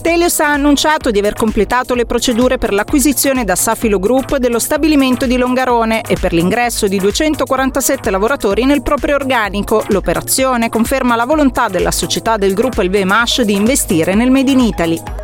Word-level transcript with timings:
Telios 0.00 0.40
ha 0.40 0.52
annunciato 0.52 1.10
di 1.10 1.18
aver 1.18 1.34
completato 1.34 1.94
le 1.94 2.06
procedure 2.06 2.56
per 2.56 2.72
l'acquisizione 2.72 3.44
da 3.44 3.54
Safilo 3.54 3.98
Group 3.98 4.36
dello 4.36 4.58
stabilimento 4.58 5.26
di 5.26 5.36
Longarone 5.36 6.00
e 6.02 6.16
per 6.18 6.32
l'ingresso 6.32 6.88
di 6.88 6.98
247 6.98 8.10
lavoratori 8.10 8.64
nel 8.64 8.82
proprio 8.82 9.16
organico. 9.16 9.84
L'operazione 9.88 10.70
conferma 10.70 11.16
la 11.16 11.26
volontà 11.26 11.68
della 11.68 11.90
società 11.90 12.36
del 12.36 12.54
gruppo 12.54 12.82
LVMH 12.82 13.42
di 13.42 13.54
investire 13.54 14.14
nel 14.14 14.30
Made 14.30 14.50
in 14.50 14.60
Italy. 14.60 15.19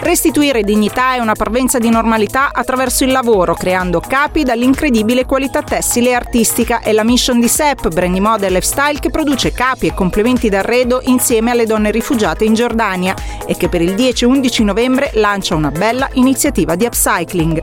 Restituire 0.00 0.62
dignità 0.62 1.14
e 1.14 1.20
una 1.20 1.34
parvenza 1.34 1.78
di 1.78 1.90
normalità 1.90 2.50
attraverso 2.52 3.04
il 3.04 3.12
lavoro, 3.12 3.54
creando 3.54 4.00
capi 4.00 4.44
dall'incredibile 4.44 5.26
qualità 5.26 5.60
tessile 5.62 6.10
e 6.10 6.14
artistica 6.14 6.80
è 6.80 6.92
la 6.92 7.04
mission 7.04 7.38
di 7.38 7.48
SEP, 7.48 7.88
brand 7.88 8.14
di 8.14 8.20
moda 8.20 8.46
e 8.46 8.50
lifestyle 8.50 8.98
che 8.98 9.10
produce 9.10 9.52
capi 9.52 9.88
e 9.88 9.94
complementi 9.94 10.48
d'arredo 10.48 11.02
insieme 11.04 11.50
alle 11.50 11.66
donne 11.66 11.90
rifugiate 11.90 12.44
in 12.44 12.54
Giordania 12.54 13.14
e 13.46 13.56
che 13.58 13.68
per 13.68 13.82
il 13.82 13.94
10-11 13.94 14.64
novembre 14.64 15.10
lancia 15.14 15.54
una 15.54 15.70
bella 15.70 16.08
iniziativa 16.14 16.76
di 16.76 16.86
upcycling. 16.86 17.60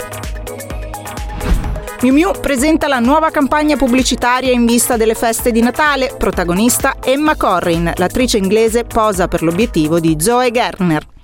Miu 2.02 2.14
Miu 2.14 2.32
presenta 2.40 2.88
la 2.88 3.00
nuova 3.00 3.32
campagna 3.32 3.76
pubblicitaria 3.76 4.52
in 4.52 4.68
vista 4.68 4.96
delle 4.96 5.16
feste 5.16 5.52
di 5.52 5.62
Natale. 5.62 6.14
Protagonista 6.16 6.98
Emma 7.04 7.36
Corrin, 7.36 7.92
l'attrice 7.96 8.38
inglese 8.38 8.84
posa 8.84 9.28
per 9.28 9.42
l'obiettivo 9.42 10.00
di 10.00 10.16
Zoe 10.20 10.52
Gerner. 10.52 11.17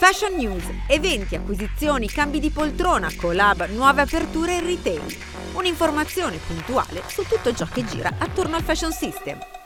Fashion 0.00 0.36
News, 0.36 0.62
eventi, 0.86 1.34
acquisizioni, 1.34 2.06
cambi 2.06 2.38
di 2.38 2.50
poltrona, 2.50 3.10
collab, 3.16 3.66
nuove 3.70 4.02
aperture 4.02 4.54
in 4.54 4.64
retail. 4.64 5.02
Un'informazione 5.54 6.36
puntuale 6.36 7.02
su 7.08 7.24
tutto 7.24 7.52
ciò 7.52 7.66
che 7.66 7.84
gira 7.84 8.12
attorno 8.16 8.54
al 8.54 8.62
fashion 8.62 8.92
system. 8.92 9.57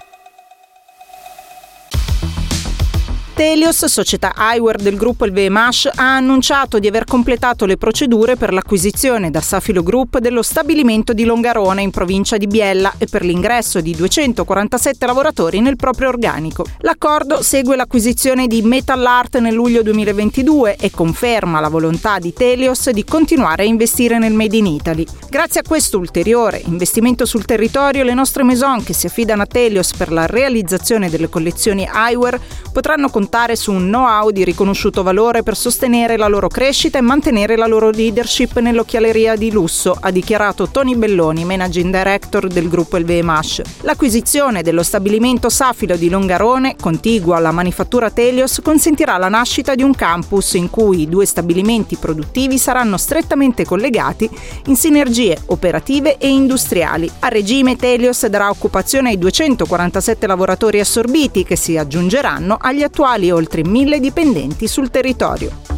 Telios, 3.34 3.86
società 3.86 4.34
eyewear 4.36 4.76
del 4.76 4.94
gruppo 4.96 5.24
LVMH, 5.24 5.92
ha 5.94 6.16
annunciato 6.16 6.78
di 6.78 6.86
aver 6.86 7.04
completato 7.04 7.64
le 7.64 7.78
procedure 7.78 8.36
per 8.36 8.52
l'acquisizione 8.52 9.30
da 9.30 9.40
Safilo 9.40 9.82
Group 9.82 10.18
dello 10.18 10.42
stabilimento 10.42 11.14
di 11.14 11.24
Longarone 11.24 11.80
in 11.80 11.90
provincia 11.90 12.36
di 12.36 12.46
Biella 12.46 12.92
e 12.98 13.06
per 13.06 13.24
l'ingresso 13.24 13.80
di 13.80 13.96
247 13.96 15.06
lavoratori 15.06 15.60
nel 15.60 15.76
proprio 15.76 16.08
organico. 16.08 16.66
L'accordo 16.80 17.40
segue 17.42 17.74
l'acquisizione 17.74 18.46
di 18.46 18.60
Metal 18.60 19.04
Art 19.06 19.38
nel 19.38 19.54
luglio 19.54 19.82
2022 19.82 20.76
e 20.76 20.90
conferma 20.90 21.58
la 21.58 21.68
volontà 21.68 22.18
di 22.18 22.34
Telios 22.34 22.90
di 22.90 23.02
continuare 23.02 23.62
a 23.62 23.66
investire 23.66 24.18
nel 24.18 24.34
Made 24.34 24.58
in 24.58 24.66
Italy. 24.66 25.06
Grazie 25.30 25.60
a 25.60 25.64
questo 25.66 25.96
ulteriore 25.96 26.60
investimento 26.66 27.24
sul 27.24 27.46
territorio, 27.46 28.04
le 28.04 28.12
nostre 28.12 28.42
maison 28.42 28.84
che 28.84 28.92
si 28.92 29.06
affidano 29.06 29.40
a 29.40 29.46
Telios 29.46 29.94
per 29.94 30.12
la 30.12 30.26
realizzazione 30.26 31.08
delle 31.08 31.30
collezioni 31.30 31.88
eyewear 31.90 32.38
potranno 32.70 33.08
contare 33.22 33.54
su 33.54 33.70
un 33.70 33.84
know-how 33.84 34.32
di 34.32 34.42
riconosciuto 34.42 35.04
valore 35.04 35.44
per 35.44 35.56
sostenere 35.56 36.16
la 36.16 36.26
loro 36.26 36.48
crescita 36.48 36.98
e 36.98 37.02
mantenere 37.02 37.56
la 37.56 37.68
loro 37.68 37.90
leadership 37.90 38.58
nell'occhialeria 38.58 39.36
di 39.36 39.52
lusso, 39.52 39.96
ha 39.98 40.10
dichiarato 40.10 40.68
Tony 40.70 40.96
Belloni, 40.96 41.44
managing 41.44 41.96
director 41.96 42.48
del 42.48 42.68
gruppo 42.68 42.96
LVMH. 42.96 43.82
L'acquisizione 43.82 44.62
dello 44.62 44.82
stabilimento 44.82 45.48
Safilo 45.50 45.94
di 45.94 46.08
Longarone, 46.08 46.74
contiguo 46.80 47.34
alla 47.34 47.52
manifattura 47.52 48.10
Telios, 48.10 48.58
consentirà 48.60 49.16
la 49.18 49.28
nascita 49.28 49.76
di 49.76 49.84
un 49.84 49.94
campus 49.94 50.54
in 50.54 50.68
cui 50.68 51.02
i 51.02 51.08
due 51.08 51.24
stabilimenti 51.24 51.94
produttivi 51.94 52.58
saranno 52.58 52.96
strettamente 52.96 53.64
collegati 53.64 54.28
in 54.66 54.74
sinergie 54.74 55.40
operative 55.46 56.18
e 56.18 56.28
industriali. 56.28 57.08
A 57.20 57.28
regime 57.28 57.76
Telios 57.76 58.26
darà 58.26 58.50
occupazione 58.50 59.10
ai 59.10 59.18
247 59.18 60.26
lavoratori 60.26 60.80
assorbiti 60.80 61.44
che 61.44 61.54
si 61.54 61.76
aggiungeranno 61.76 62.58
agli 62.60 62.82
attuali 62.82 63.10
oltre 63.20 63.62
mille 63.64 64.00
dipendenti 64.00 64.66
sul 64.66 64.90
territorio. 64.90 65.72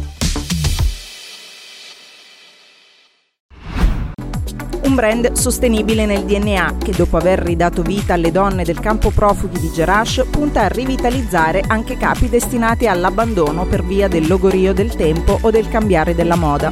un 4.85 4.93
brand 4.93 5.31
sostenibile 5.33 6.05
nel 6.05 6.23
DNA 6.23 6.75
che 6.77 6.91
dopo 6.91 7.17
aver 7.17 7.39
ridato 7.39 7.81
vita 7.81 8.13
alle 8.13 8.31
donne 8.31 8.63
del 8.63 8.79
campo 8.79 9.09
profughi 9.09 9.59
di 9.59 9.71
Gerash 9.71 10.25
punta 10.29 10.61
a 10.61 10.67
rivitalizzare 10.67 11.63
anche 11.67 11.97
capi 11.97 12.29
destinati 12.29 12.87
all'abbandono 12.87 13.65
per 13.65 13.83
via 13.83 14.07
del 14.07 14.27
logorio 14.27 14.73
del 14.73 14.95
tempo 14.95 15.39
o 15.41 15.49
del 15.49 15.67
cambiare 15.67 16.13
della 16.13 16.35
moda. 16.35 16.71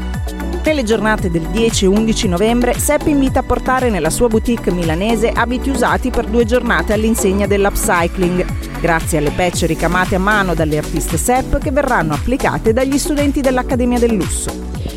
Nelle 0.63 0.83
giornate 0.83 1.29
del 1.29 1.47
10 1.47 1.85
e 1.85 1.87
11 1.87 2.27
novembre, 2.29 2.79
Sepp 2.79 3.07
invita 3.07 3.39
a 3.39 3.43
portare 3.43 3.89
nella 3.89 4.09
sua 4.09 4.27
boutique 4.29 4.71
milanese 4.71 5.29
abiti 5.29 5.69
usati 5.69 6.09
per 6.09 6.25
due 6.25 6.45
giornate 6.45 6.93
all'insegna 6.93 7.47
dell'upcycling, 7.47 8.72
grazie 8.83 9.19
alle 9.19 9.31
patch 9.31 9.63
ricamate 9.63 10.15
a 10.15 10.19
mano 10.19 10.53
dalle 10.53 10.77
artiste 10.77 11.15
Sepp 11.15 11.55
che 11.55 11.71
verranno 11.71 12.15
applicate 12.15 12.73
dagli 12.73 12.97
studenti 12.97 13.39
dell'Accademia 13.39 13.97
del 13.97 14.13
Lusso. 14.13 14.53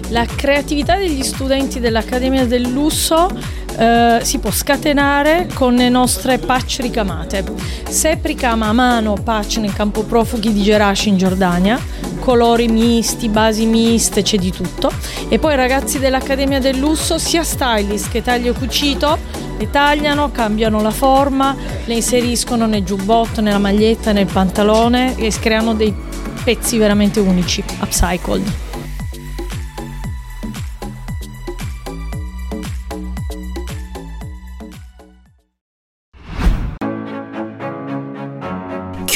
La 0.09 0.25
creatività 0.27 0.97
degli 0.97 1.23
studenti 1.23 1.79
dell'Accademia 1.79 2.47
del 2.47 2.63
Lusso 2.63 3.31
eh, 3.79 4.19
si 4.23 4.39
può 4.39 4.51
scatenare 4.51 5.49
con 5.55 5.75
le 5.75 5.89
nostre 5.89 6.39
patch 6.39 6.79
ricamate. 6.81 7.45
Sepp 7.89 8.25
ricama 8.25 8.67
a 8.67 8.73
mano 8.73 9.15
patch 9.23 9.59
nel 9.59 9.73
campo 9.73 10.03
profughi 10.03 10.53
di 10.53 10.65
Gerash 10.65 11.05
in 11.07 11.17
Giordania, 11.17 11.79
colori 12.27 12.67
misti, 12.67 13.29
basi 13.29 13.67
miste, 13.67 14.23
c'è 14.23 14.37
di 14.37 14.51
tutto. 14.51 14.91
E 15.29 15.39
poi 15.39 15.55
ragazzi 15.55 16.01
dell'Accademia 16.01 16.59
del 16.59 16.77
Lusso, 16.77 17.19
sia 17.19 17.45
stylist 17.45 18.11
che 18.11 18.21
taglio 18.21 18.53
cucito, 18.53 19.17
le 19.57 19.71
tagliano, 19.71 20.33
cambiano 20.33 20.83
la 20.83 20.91
forma, 20.91 21.55
le 21.85 21.95
inseriscono 21.95 22.67
nel 22.67 22.83
giubbotto, 22.83 23.41
nella 23.41 23.61
maglietta, 23.61 24.11
nel 24.11 24.27
pantalone 24.27 25.15
e 25.17 25.33
creano 25.39 25.75
dei 25.75 25.95
pezzi 26.43 26.79
veramente 26.79 27.21
unici, 27.21 27.63
upcycled. 27.81 28.53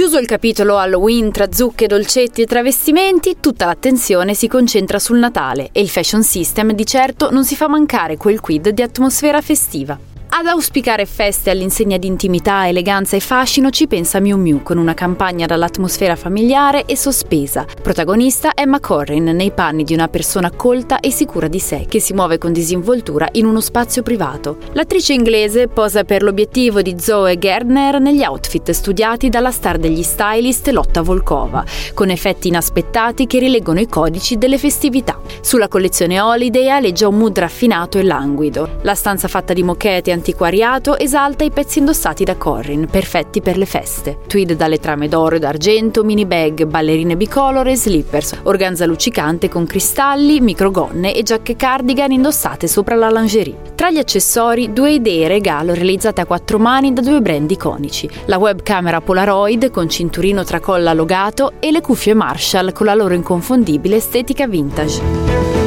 Chiuso 0.00 0.16
il 0.16 0.24
capitolo 0.26 0.78
Halloween 0.78 1.30
tra 1.30 1.52
zucche, 1.52 1.86
dolcetti 1.86 2.40
e 2.40 2.46
travestimenti, 2.46 3.36
tutta 3.38 3.66
l'attenzione 3.66 4.32
si 4.32 4.48
concentra 4.48 4.98
sul 4.98 5.18
Natale 5.18 5.68
e 5.72 5.82
il 5.82 5.90
fashion 5.90 6.22
system 6.22 6.72
di 6.72 6.86
certo 6.86 7.30
non 7.30 7.44
si 7.44 7.54
fa 7.54 7.68
mancare 7.68 8.16
quel 8.16 8.40
quid 8.40 8.70
di 8.70 8.80
atmosfera 8.80 9.42
festiva. 9.42 10.09
Ad 10.32 10.46
auspicare 10.46 11.06
feste 11.06 11.50
all'insegna 11.50 11.98
di 11.98 12.06
intimità, 12.06 12.68
eleganza 12.68 13.16
e 13.16 13.20
fascino 13.20 13.68
ci 13.70 13.88
pensa 13.88 14.20
Miu 14.20 14.36
Miu 14.36 14.62
con 14.62 14.78
una 14.78 14.94
campagna 14.94 15.44
dall'atmosfera 15.44 16.14
familiare 16.14 16.84
e 16.86 16.96
sospesa. 16.96 17.66
Protagonista 17.82 18.52
Emma 18.54 18.78
Corrin 18.78 19.24
nei 19.24 19.50
panni 19.50 19.82
di 19.82 19.92
una 19.92 20.06
persona 20.06 20.52
colta 20.52 21.00
e 21.00 21.10
sicura 21.10 21.48
di 21.48 21.58
sé 21.58 21.84
che 21.88 21.98
si 21.98 22.14
muove 22.14 22.38
con 22.38 22.52
disinvoltura 22.52 23.28
in 23.32 23.44
uno 23.44 23.60
spazio 23.60 24.02
privato. 24.02 24.58
L'attrice 24.72 25.14
inglese 25.14 25.66
posa 25.66 26.04
per 26.04 26.22
l'obiettivo 26.22 26.80
di 26.80 26.94
Zoe 26.98 27.36
Gardner 27.36 27.98
negli 27.98 28.22
outfit 28.22 28.70
studiati 28.70 29.30
dalla 29.30 29.50
star 29.50 29.78
degli 29.78 30.02
stylist 30.02 30.68
Lotta 30.68 31.02
Volkova, 31.02 31.64
con 31.92 32.08
effetti 32.08 32.48
inaspettati 32.48 33.26
che 33.26 33.40
rileggono 33.40 33.80
i 33.80 33.88
codici 33.88 34.38
delle 34.38 34.58
festività. 34.58 35.20
Sulla 35.40 35.68
collezione 35.68 36.20
Holiday 36.20 36.68
aleggia 36.68 37.08
un 37.08 37.18
mood 37.18 37.36
raffinato 37.36 37.98
e 37.98 38.04
languido. 38.04 38.78
La 38.82 38.94
stanza 38.94 39.26
fatta 39.26 39.52
di 39.52 39.64
moquette 39.64 40.18
antiquariato 40.20 40.98
esalta 40.98 41.44
i 41.44 41.50
pezzi 41.50 41.78
indossati 41.78 42.24
da 42.24 42.36
Corrin, 42.36 42.86
perfetti 42.90 43.40
per 43.40 43.56
le 43.56 43.64
feste. 43.64 44.18
Tweed 44.26 44.52
dalle 44.52 44.78
trame 44.78 45.08
d'oro 45.08 45.36
e 45.36 45.38
d'argento, 45.38 46.04
mini 46.04 46.26
bag, 46.26 46.64
ballerine 46.66 47.16
bicolore 47.16 47.72
e 47.72 47.76
slippers, 47.76 48.40
organza 48.42 48.84
luccicante 48.84 49.48
con 49.48 49.66
cristalli, 49.66 50.40
microgonne 50.40 51.14
e 51.14 51.22
giacche 51.22 51.56
cardigan 51.56 52.12
indossate 52.12 52.68
sopra 52.68 52.94
la 52.94 53.08
lingerie. 53.08 53.72
Tra 53.74 53.90
gli 53.90 53.98
accessori, 53.98 54.74
due 54.74 54.92
idee 54.92 55.26
regalo 55.26 55.72
realizzate 55.72 56.20
a 56.20 56.26
quattro 56.26 56.58
mani 56.58 56.92
da 56.92 57.00
due 57.00 57.22
brand 57.22 57.50
iconici: 57.50 58.08
la 58.26 58.36
webcamera 58.36 59.00
Polaroid 59.00 59.70
con 59.70 59.88
cinturino 59.88 60.44
tracolla 60.44 60.92
logato 60.92 61.52
e 61.60 61.70
le 61.70 61.80
cuffie 61.80 62.12
Marshall 62.12 62.72
con 62.72 62.86
la 62.86 62.94
loro 62.94 63.14
inconfondibile 63.14 63.96
estetica 63.96 64.46
vintage. 64.46 65.59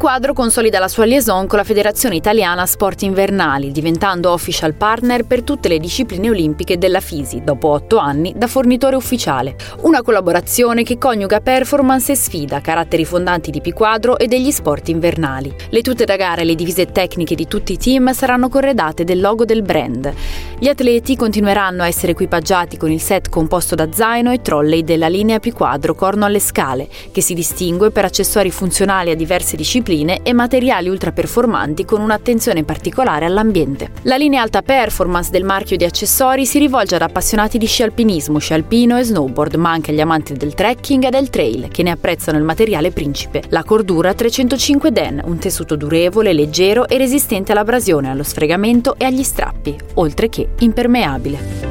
Piquadro 0.00 0.32
consolida 0.32 0.78
la 0.78 0.88
sua 0.88 1.04
liaison 1.04 1.46
con 1.46 1.58
la 1.58 1.64
Federazione 1.64 2.16
Italiana 2.16 2.64
Sport 2.64 3.02
Invernali, 3.02 3.70
diventando 3.70 4.32
official 4.32 4.72
partner 4.72 5.24
per 5.26 5.42
tutte 5.42 5.68
le 5.68 5.78
discipline 5.78 6.30
olimpiche 6.30 6.78
della 6.78 7.00
FISI, 7.00 7.42
dopo 7.44 7.68
otto 7.68 7.98
anni 7.98 8.32
da 8.34 8.46
fornitore 8.46 8.96
ufficiale. 8.96 9.56
Una 9.82 10.00
collaborazione 10.00 10.84
che 10.84 10.96
coniuga 10.96 11.40
performance 11.40 12.12
e 12.12 12.16
sfida, 12.16 12.62
caratteri 12.62 13.04
fondanti 13.04 13.50
di 13.50 13.60
Piquadro 13.60 14.16
e 14.16 14.26
degli 14.26 14.50
sport 14.50 14.88
invernali. 14.88 15.54
Le 15.68 15.82
tute 15.82 16.06
da 16.06 16.16
gara 16.16 16.40
e 16.40 16.44
le 16.44 16.54
divise 16.54 16.86
tecniche 16.86 17.34
di 17.34 17.46
tutti 17.46 17.74
i 17.74 17.76
team 17.76 18.14
saranno 18.14 18.48
corredate 18.48 19.04
del 19.04 19.20
logo 19.20 19.44
del 19.44 19.60
brand. 19.60 20.10
Gli 20.58 20.68
atleti 20.68 21.14
continueranno 21.14 21.82
a 21.82 21.86
essere 21.86 22.12
equipaggiati 22.12 22.78
con 22.78 22.90
il 22.90 23.02
set 23.02 23.28
composto 23.28 23.74
da 23.74 23.92
zaino 23.92 24.32
e 24.32 24.40
trolley 24.40 24.82
della 24.82 25.08
linea 25.08 25.40
Piquadro 25.40 25.94
Corno 25.94 26.24
alle 26.24 26.40
Scale, 26.40 26.88
che 27.12 27.20
si 27.20 27.34
distingue 27.34 27.90
per 27.90 28.06
accessori 28.06 28.50
funzionali 28.50 29.10
a 29.10 29.14
diverse 29.14 29.56
discipline 29.90 30.20
e 30.22 30.32
materiali 30.32 30.88
ultraperformanti 30.88 31.84
con 31.84 32.00
un'attenzione 32.00 32.62
particolare 32.62 33.26
all'ambiente. 33.26 33.90
La 34.02 34.16
linea 34.16 34.42
alta 34.42 34.62
performance 34.62 35.30
del 35.30 35.44
marchio 35.44 35.76
di 35.76 35.84
accessori 35.84 36.46
si 36.46 36.58
rivolge 36.58 36.94
ad 36.94 37.02
appassionati 37.02 37.58
di 37.58 37.66
sci 37.66 37.82
alpinismo, 37.82 38.38
sci 38.38 38.54
alpino 38.54 38.96
e 38.96 39.02
snowboard, 39.02 39.54
ma 39.56 39.70
anche 39.70 39.90
agli 39.90 40.00
amanti 40.00 40.34
del 40.34 40.54
trekking 40.54 41.04
e 41.06 41.10
del 41.10 41.30
trail, 41.30 41.68
che 41.68 41.82
ne 41.82 41.90
apprezzano 41.90 42.38
il 42.38 42.44
materiale 42.44 42.92
principe. 42.92 43.42
La 43.48 43.64
cordura 43.64 44.14
305 44.14 44.92
Den, 44.92 45.22
un 45.24 45.38
tessuto 45.38 45.76
durevole, 45.76 46.32
leggero 46.32 46.86
e 46.86 46.96
resistente 46.96 47.52
all'abrasione, 47.52 48.10
allo 48.10 48.22
sfregamento 48.22 48.94
e 48.96 49.04
agli 49.04 49.22
strappi, 49.22 49.76
oltre 49.94 50.28
che 50.28 50.50
impermeabile. 50.60 51.69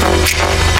Thank 0.00 0.77